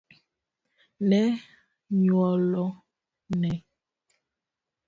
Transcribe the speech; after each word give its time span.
ne 1.09 1.21
anyuolane 1.37 3.51